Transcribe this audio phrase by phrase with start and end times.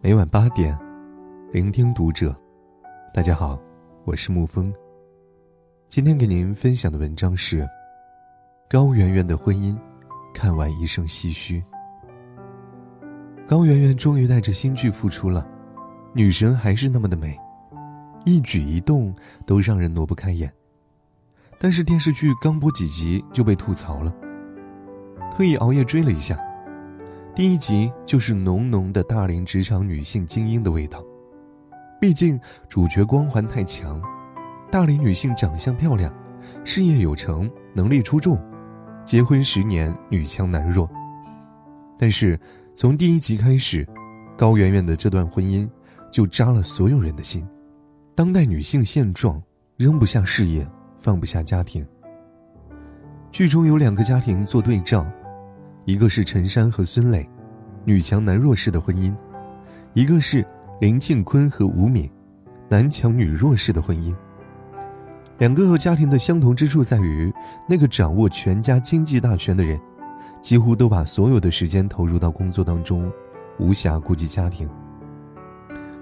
[0.00, 0.78] 每晚八点，
[1.52, 2.32] 聆听读者。
[3.12, 3.60] 大家好，
[4.04, 4.72] 我是沐风。
[5.88, 7.68] 今天给您分享的文章是
[8.68, 9.76] 高圆圆的婚姻，
[10.32, 11.60] 看完一声唏嘘。
[13.48, 15.44] 高圆圆终于带着新剧复出了，
[16.12, 17.36] 女神还是那么的美，
[18.24, 19.12] 一举一动
[19.44, 20.52] 都让人挪不开眼。
[21.58, 24.14] 但是电视剧刚播几集就被吐槽了，
[25.32, 26.38] 特意熬夜追了一下。
[27.32, 31.02] 第一集就是浓浓的大龄职场女性精英的味道，
[32.00, 34.02] 毕竟主角光环太强，
[34.70, 36.12] 大龄女性长相漂亮，
[36.64, 38.36] 事业有成，能力出众，
[39.04, 40.90] 结婚十年女强男弱。
[41.96, 42.38] 但是
[42.74, 43.88] 从第一集开始，
[44.36, 45.70] 高圆圆的这段婚姻
[46.10, 47.46] 就扎了所有人的心。
[48.16, 49.40] 当代女性现状，
[49.76, 51.86] 扔不下事业，放不下家庭。
[53.30, 55.06] 剧中有两个家庭做对照。
[55.86, 57.28] 一个是陈山和孙磊，
[57.84, 59.14] 女强男弱式的婚姻；
[59.94, 60.46] 一个是
[60.80, 62.08] 林庆坤和吴敏，
[62.68, 64.14] 男强女弱式的婚姻。
[65.38, 67.32] 两个家庭的相同之处在于，
[67.66, 69.80] 那个掌握全家经济大权的人，
[70.42, 73.10] 几乎都把所有的时间投入到工作当中，
[73.58, 74.68] 无暇顾及家庭。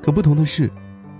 [0.00, 0.70] 可不同的是，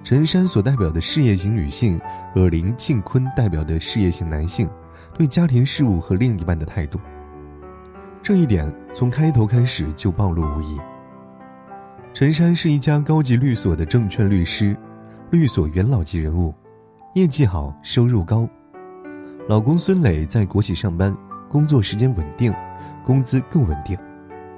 [0.05, 2.01] 陈山所代表的事业型女性
[2.33, 4.71] 和林庆坤代表的事业型男性，
[5.19, 7.01] 对家庭事务和另一半的态度。
[8.25, 10.81] 这一点从开头开始就暴露无遗。
[12.15, 14.75] 陈山是一家高级律所的证券律师，
[15.31, 16.55] 律所元老级人物，
[17.13, 18.49] 业绩好，收入高。
[19.47, 21.15] 老公孙磊在国企上班，
[21.51, 22.51] 工作时间稳定，
[23.05, 23.95] 工资更稳定，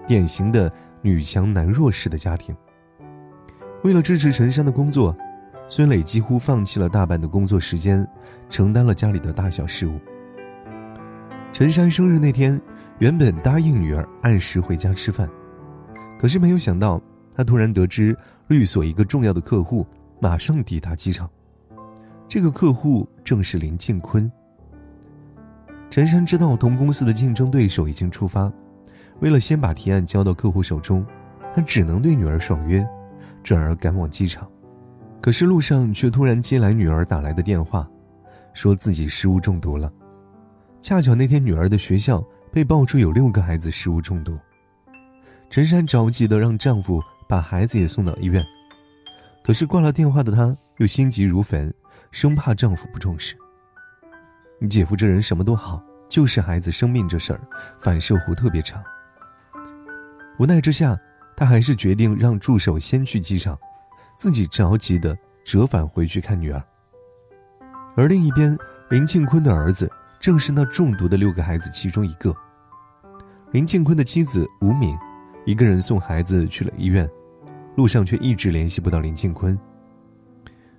[0.06, 0.72] 典型的
[1.02, 2.56] 女强男弱式的家庭。
[3.82, 5.12] 为了支持陈山的工作，
[5.68, 8.08] 孙磊几乎放弃了大半的工作时间，
[8.48, 9.98] 承担了家里的大小事务。
[11.52, 12.62] 陈山生日那天。
[12.98, 15.28] 原本答应女儿按时回家吃饭，
[16.18, 17.00] 可是没有想到，
[17.34, 18.16] 他突然得知
[18.48, 19.86] 律所一个重要的客户
[20.18, 21.28] 马上抵达机场。
[22.26, 24.30] 这个客户正是林庆坤。
[25.90, 28.50] 陈山知道同公司的竞争对手已经出发，
[29.20, 31.04] 为了先把提案交到客户手中，
[31.54, 32.86] 他只能对女儿爽约，
[33.42, 34.50] 转而赶往机场。
[35.20, 37.86] 可是路上却突然接来女儿打来的电话，
[38.54, 39.92] 说自己食物中毒了。
[40.80, 42.26] 恰巧那天女儿的学校。
[42.56, 44.40] 被爆出有六个孩子食物中毒，
[45.50, 48.42] 陈山着急的让丈夫把孩子也送到医院，
[49.44, 51.70] 可是挂了电话的她又心急如焚，
[52.12, 53.36] 生怕丈夫不重视。
[54.58, 57.40] 你姐夫这人什么都好，就是孩子生病这事儿
[57.78, 58.82] 反射弧特别长。
[60.38, 60.98] 无奈之下，
[61.36, 63.58] 她还是决定让助手先去机场，
[64.16, 66.62] 自己着急的折返回去看女儿。
[67.94, 68.56] 而另一边，
[68.88, 72.34] 林庆坤的儿子正是那中毒的六个孩子其中一个。
[73.52, 74.98] 林庆坤的妻子吴敏，
[75.44, 77.08] 一个人送孩子去了医院，
[77.76, 79.56] 路上却一直联系不到林庆坤。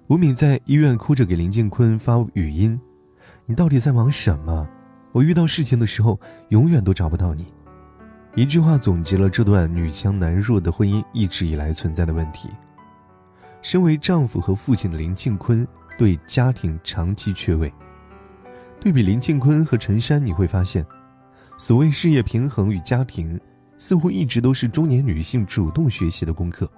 [0.07, 2.79] 吴敏在医院哭着给林庆坤发语音
[3.47, 4.67] ：“你到底在忙什么？
[5.13, 6.19] 我遇到事情的时候
[6.49, 7.47] 永远都找不到你。”
[8.35, 12.49] 一句话总结了这段女强男弱的婚姻一直以来存在的问题。
[13.61, 15.65] 身为丈夫和父亲的林庆坤
[15.97, 17.73] 对家庭长期缺位。
[18.79, 20.85] 对比林庆坤和陈山，你会发现。
[21.57, 23.39] 所谓事业平衡与家庭，
[23.79, 26.71] 似乎一直都是中年女性主动学习的功课。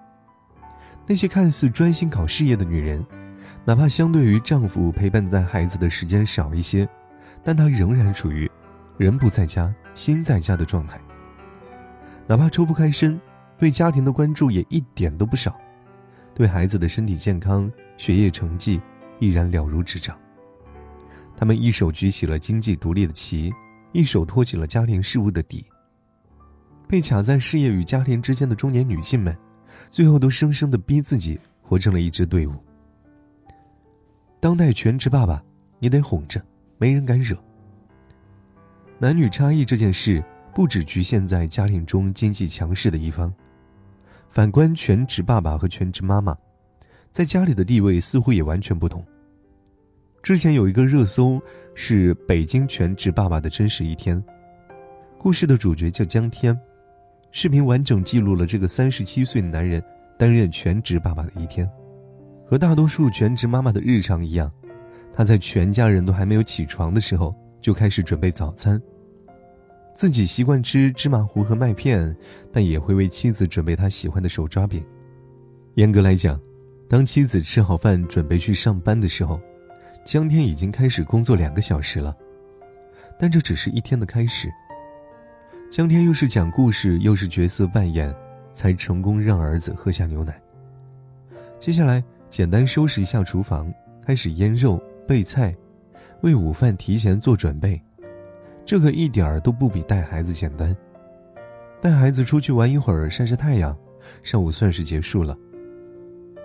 [1.06, 3.06] 那些看似专心搞事业的女人，
[3.66, 6.88] 哪怕相对于丈夫陪伴在孩子的时间少一些，
[7.44, 8.50] 但她仍然处于
[8.97, 10.97] 人不在家心在家的状态。
[12.25, 13.19] 哪怕抽不开身，
[13.57, 15.59] 对家庭的关注也一点都不少，
[16.34, 18.79] 对孩子的身体健康、学业成绩
[19.19, 20.18] 依然了如指掌。
[21.35, 23.51] 他们一手举起了经济独立的旗。
[23.91, 25.66] 一手托起了家庭事务的底。
[26.88, 29.38] 被卡在事业与家庭之间的中年女性们，
[29.89, 32.53] 最后都生生的逼自己活成了一支队伍。
[34.39, 35.44] 当代全职爸爸，
[35.79, 36.41] 你得哄着，
[36.77, 37.38] 没人敢惹。
[38.97, 40.23] 男女差异这件事，
[40.53, 43.33] 不只局限在家庭中经济强势的一方，
[44.30, 46.35] 反观全职爸爸和全职妈妈，
[47.12, 49.06] 在家里的地位似乎也完全不同。
[50.30, 51.42] 之前有一个热搜
[51.74, 54.24] 是北京全职爸爸的真实一天，
[55.18, 56.56] 故事的主角叫江天，
[57.31, 59.84] 视频完整记录了这个三十七岁男人
[60.20, 61.68] 担任全职爸爸的一天。
[62.46, 64.52] 和大多数全职妈妈的日常一样，
[65.12, 68.80] 他在全家人都还没有起床的时候就开始准备早餐。
[69.96, 72.16] 自己习惯吃芝麻糊和麦片，
[72.54, 74.86] 但也会为妻子准备他喜欢的手抓饼。
[75.74, 76.40] 严格来讲，
[76.88, 79.42] 当妻子吃好饭准备去上班的时候。
[80.04, 82.16] 江天已经开始工作两个小时了，
[83.18, 84.50] 但这只是一天的开始。
[85.69, 88.13] 江天又是讲故事又是角色扮演，
[88.54, 90.42] 才成功让儿子喝下牛奶。
[91.60, 93.72] 接下来简单收拾一下厨房，
[94.04, 95.56] 开始腌肉备菜，
[96.22, 97.80] 为午饭提前做准备。
[98.66, 100.75] 这可一点儿都不比带孩子简单。
[101.81, 103.78] 带孩子出去玩一会儿，晒晒太阳，
[104.24, 105.38] 上午算是结束了。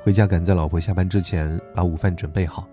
[0.02, 2.68] 回家赶在老婆下班之前把午饭准备好。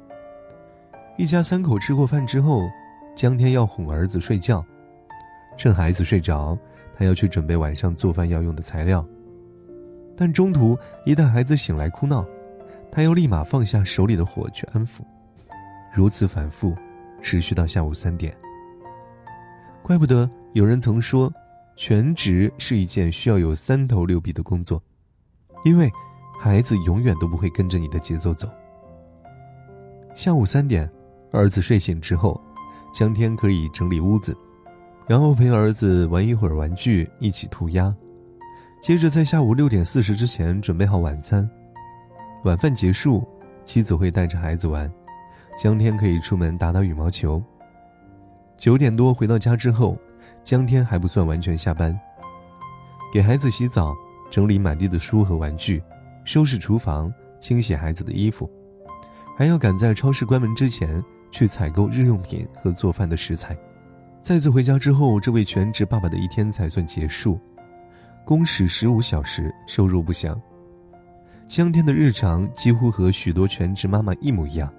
[1.17, 2.69] 一家三口吃过饭之后，
[3.15, 4.65] 江天要哄儿子睡觉。
[5.57, 6.57] 趁孩子睡着，
[6.97, 9.05] 他要去准备晚上做饭要用的材料。
[10.15, 12.25] 但中途一旦孩子醒来哭闹，
[12.91, 15.01] 他又立马放下手里的活去安抚，
[15.93, 16.75] 如此反复，
[17.21, 18.35] 持续到下午三点。
[19.83, 21.31] 怪不得有人曾说，
[21.75, 24.81] 全职是一件需要有三头六臂的工作，
[25.65, 25.91] 因为
[26.39, 28.49] 孩子永远都不会跟着你的节奏走。
[30.13, 30.89] 下午三点，
[31.31, 32.39] 儿子睡醒之后，
[32.93, 34.35] 江天可以整理屋子。
[35.07, 37.93] 然后陪儿子玩一会儿玩具，一起涂鸦，
[38.81, 41.49] 接着在下午六点四十之前准备好晚餐。
[42.43, 43.27] 晚饭结束，
[43.65, 44.89] 妻子会带着孩子玩，
[45.57, 47.43] 江天可以出门打打羽毛球。
[48.57, 49.97] 九点多回到家之后，
[50.43, 51.99] 江天还不算完全下班，
[53.11, 53.93] 给孩子洗澡，
[54.29, 55.81] 整理满地的书和玩具，
[56.23, 58.49] 收拾厨房，清洗孩子的衣服，
[59.35, 63.57] 还要赶在超市关门之前去采购日用品和做饭的食材。
[64.21, 67.39] 再次回家之后，这位全职爸爸的一天才算结束，
[68.23, 70.39] 工时十五小时，收入不详。
[71.47, 74.71] 江天的日常几乎和许多全职妈妈一模一样，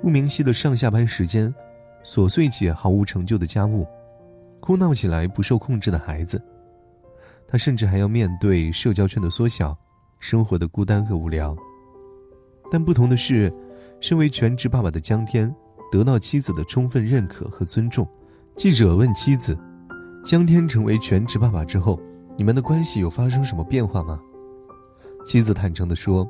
[0.00, 1.54] 不明晰的上下班时间，
[2.02, 3.86] 琐碎且毫无成就的家务，
[4.58, 6.42] 哭闹起来不受控制的孩子，
[7.46, 9.76] 他甚至还要面对社交圈的缩小，
[10.18, 11.54] 生活的孤单和无聊。
[12.68, 13.52] 但不同的是，
[14.00, 15.54] 身为全职爸爸的江天，
[15.90, 18.06] 得到妻子的充分认可和尊重。
[18.54, 19.56] 记者问妻子
[20.24, 22.00] ：“江天成为全职爸爸之后，
[22.36, 24.20] 你们的关系有发生什么变化吗？”
[25.24, 26.28] 妻子坦诚地说：“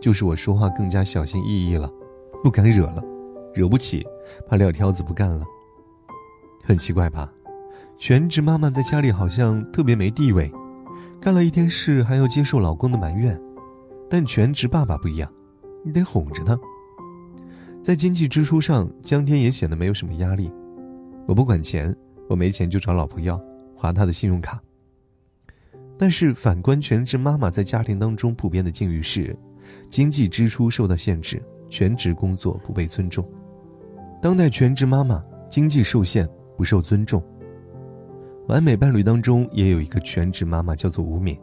[0.00, 1.90] 就是我说话更加小心翼翼了，
[2.42, 3.02] 不敢惹了，
[3.54, 4.06] 惹不起，
[4.48, 5.44] 怕撂挑子不干了。
[6.64, 7.30] 很奇怪吧？
[7.98, 10.50] 全职妈妈在家里好像特别没地位，
[11.20, 13.40] 干了一天事还要接受老公的埋怨，
[14.08, 15.30] 但全职爸爸不一样，
[15.84, 16.58] 你得哄着他。
[17.88, 20.52] 在经济支出上，江天也显得没有什么压力。”
[21.26, 21.96] 我不管钱，
[22.28, 23.42] 我没钱就找老婆要，
[23.74, 24.60] 划她的信用卡。
[25.96, 29.34] 但是反观全职妈妈在家庭当中普遍的境遇是，
[29.88, 33.26] 经济支出受到限制，全职工作不被尊重。
[34.20, 37.24] 当代全职妈妈经济受限，不受尊重。
[38.48, 41.34] 完美伴侣当中也有一个全职妈妈，叫做吴敏。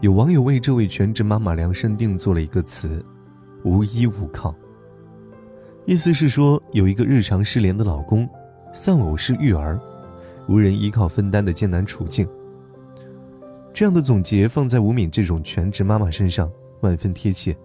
[0.00, 3.04] 有网友为这位全职妈妈量身定做了一个词：
[3.62, 4.54] 无依无靠。
[5.90, 8.28] 意思是说，有一个日常失联的老公。
[8.72, 9.76] 丧偶式育儿，
[10.46, 12.28] 无人依靠分担的艰难处境。
[13.72, 16.48] 这样的总结放在吴敏这种全职妈妈身上，
[16.82, 17.56] 万分贴切。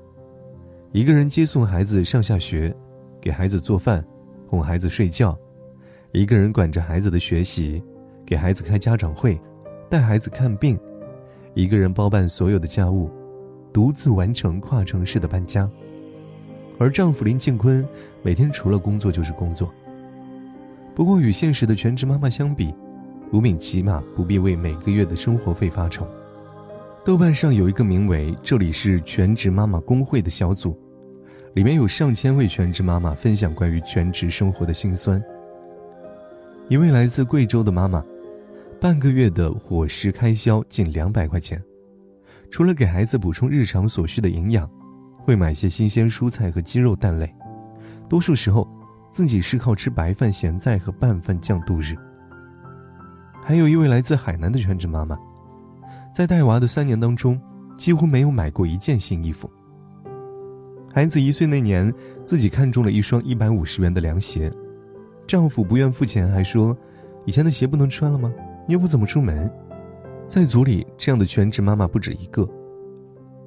[0.91, 2.75] 一个人接送孩子上下学，
[3.21, 4.03] 给孩子做饭，
[4.47, 5.37] 哄孩子睡觉；
[6.11, 7.79] 一个人管着孩子的学习，
[8.25, 9.39] 给孩子开家长会，
[9.87, 10.75] 带孩子看病；
[11.53, 13.07] 一个人包办所有的家务，
[13.71, 15.69] 独自完成跨城市的搬家。
[16.77, 17.87] 而丈夫林庆坤，
[18.21, 19.73] 每天除了工作就是工作。
[20.93, 22.73] 不过，与现实的全职妈妈相比，
[23.31, 26.07] 吴敏起码不必为每个月的生活费发愁。
[27.03, 30.77] 豆瓣上有一个名为“这里是全职妈妈工会”的小组，
[31.53, 35.21] 里面有上千位全职妈妈分享关于全职生活的辛酸。
[36.67, 38.03] 一位来自贵州的妈妈，
[38.81, 41.61] 半个月的伙食开销近两百块钱，
[42.49, 44.67] 除了给孩子补充日常所需的营养，
[45.25, 47.29] 会买些新鲜蔬菜和鸡肉蛋类，
[48.07, 48.65] 多数时候。
[49.11, 51.95] 自己是靠吃白饭、咸菜和拌饭酱度日。
[53.41, 55.17] 还有一位来自海南的全职妈妈，
[56.13, 57.39] 在带娃的三年当中，
[57.77, 59.49] 几乎没有买过一件新衣服。
[60.93, 61.93] 孩子一岁那年，
[62.25, 64.51] 自己看中了一双一百五十元的凉鞋，
[65.25, 66.77] 丈夫不愿付钱，还说
[67.23, 68.29] ：“以前的鞋不能穿了吗？
[68.67, 69.49] 你又不怎么出门。”
[70.27, 72.45] 在组里，这样的全职妈妈不止一个。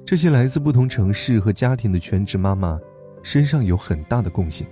[0.09, 2.79] 这些来自不同城市和家庭的全职妈妈，
[3.21, 4.65] 身上有很大的共性。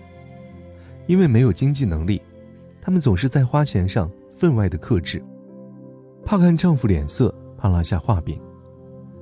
[1.05, 2.19] 因为没有经济能力，
[2.81, 5.23] 他们总是在花钱上分外的克制，
[6.25, 8.41] 怕看丈夫脸色，怕落下画饼。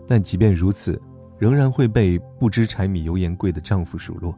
[0.07, 0.98] 但即便如此，
[1.38, 4.34] 仍然会被不知柴米油盐贵的丈夫数落。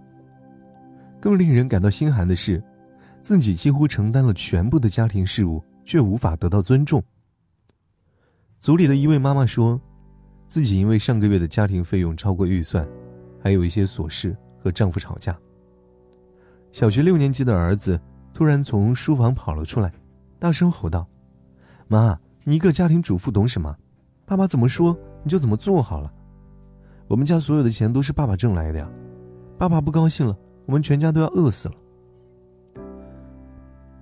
[1.21, 2.59] 更令人感到心寒的是，
[3.21, 7.03] 自己几乎承担了全部的家庭事务，却无法得到尊重。
[8.59, 9.79] 组里的一位妈妈说，
[10.47, 12.87] 自己因为上个月的家庭费用超过预算，
[13.41, 15.37] 还有一些琐事和丈夫吵架。
[16.71, 17.99] 小学六年级的儿子
[18.33, 19.91] 突然从书房跑了出来，
[20.39, 21.07] 大声吼道
[21.87, 23.75] ：“妈，你一个家庭主妇懂什么？
[24.25, 26.11] 爸爸怎么说你就怎么做好了。
[27.07, 28.89] 我们家所有的钱都是爸爸挣来的呀，
[29.57, 31.75] 爸爸不高兴了，我们全家都要饿死了。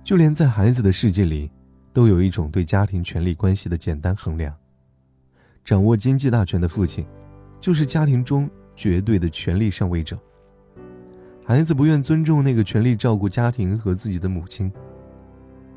[0.04, 1.50] 就连在孩子的世界里，
[1.92, 4.54] 都有一种对家庭权力关系的简单衡量：
[5.66, 7.04] 掌握经济大权的父亲，
[7.60, 10.16] 就是家庭中绝对的权力上位者。
[11.44, 14.72] 孩子不愿尊重那个全力照顾家庭和自己的母亲。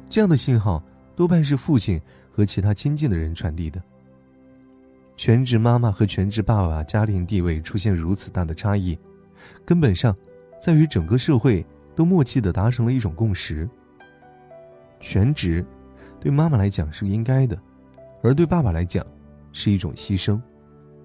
[0.08, 0.84] 这样的信号
[1.16, 2.00] 多半是父亲
[2.32, 3.82] 和其他亲近的人传递的。
[5.18, 8.96] 全职妈妈和全职爸爸家庭地位出现如此大的差异，
[9.66, 10.16] 根本上
[10.62, 11.66] 在于整个社会
[11.96, 13.68] 都默契的达成了一种共识：
[15.00, 15.66] 全职
[16.20, 17.60] 对妈妈来讲是应该的，
[18.22, 19.04] 而对爸爸来讲
[19.60, 20.40] 是一种牺牲。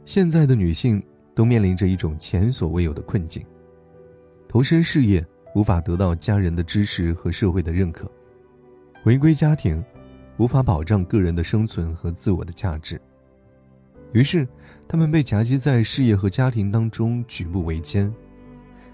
[0.07, 1.03] 现在的女性
[1.35, 3.45] 都面临着一种前所未有的困境。
[4.47, 8.09] 投身事业无法得到家人的支持和社会的认可，
[9.03, 9.85] 回归家庭
[10.37, 13.01] 无法保障个人的生存和自我的价值，
[14.13, 14.47] 于是
[14.87, 18.13] 他们被夹击在事业和家庭当中举步维艰。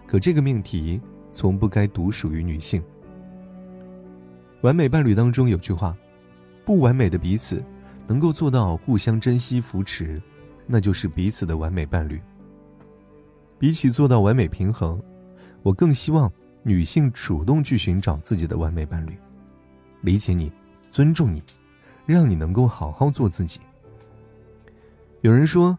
[0.06, 0.98] 可这个命题
[1.34, 2.82] 从不该独属于女性。
[4.62, 5.94] 完美伴侣当中有句话：
[6.64, 7.62] 不完美的彼此
[8.10, 10.20] 能够做到互相珍惜扶持，
[10.66, 12.20] 那就是彼此的完美伴侣。
[13.56, 15.00] 比起做到完美平衡。
[15.62, 16.28] 我更希望
[16.64, 19.16] 女性主动去寻找自己的完美伴侣，
[20.00, 20.50] 理解你，
[20.90, 21.40] 尊重你，
[22.04, 23.60] 让你能够好好做自己。
[25.20, 25.78] 有人说，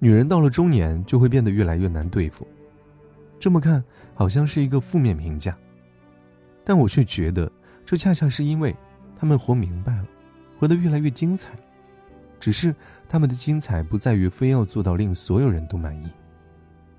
[0.00, 2.44] 女人到了中年就会变得越来越难对付，
[3.38, 5.56] 这么看好像是一个负面评价，
[6.64, 7.48] 但我却觉得
[7.86, 8.74] 这恰恰是因为
[9.14, 10.08] 她们活明白了，
[10.58, 11.50] 活得越来越精彩，
[12.40, 12.74] 只是
[13.08, 16.10] 他们的精彩不在于非要做到令所有人都满意，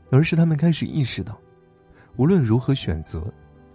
[0.10, 1.40] 而是他们开始意识到。
[2.18, 3.24] 无论如何选择，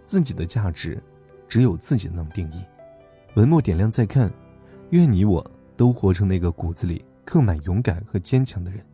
[0.04, 1.02] 自己的价值，
[1.48, 2.62] 只有自己能定义。
[3.34, 4.30] 文末点亮再看，
[4.90, 5.44] 愿你我
[5.76, 8.84] 都活成那个骨子里刻满勇敢和坚强的人。